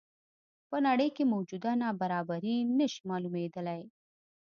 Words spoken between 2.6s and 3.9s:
نه شي معلومېدلی.